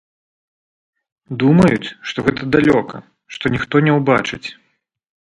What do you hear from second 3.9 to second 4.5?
ўбачыць.